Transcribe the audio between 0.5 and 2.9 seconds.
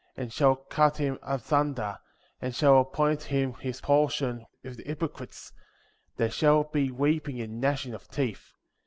cut him asunder, and shall